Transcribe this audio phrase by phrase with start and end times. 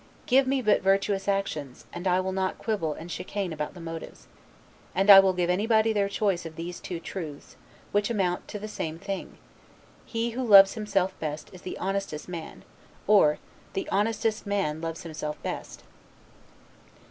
[0.25, 4.25] Give me but virtuous actions, and I will not quibble and chicane about the motives.
[4.95, 7.55] And I will give anybody their choice of these two truths,
[7.91, 9.37] which amount to the same thing:
[10.03, 12.63] He who loves himself best is the honestest man;
[13.05, 13.37] or,
[13.73, 15.83] The honestest man loves himself best.